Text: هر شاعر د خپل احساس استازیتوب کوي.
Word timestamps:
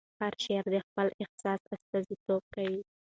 هر 0.19 0.33
شاعر 0.43 0.65
د 0.73 0.77
خپل 0.87 1.07
احساس 1.21 1.61
استازیتوب 1.75 2.41
کوي. 2.55 2.81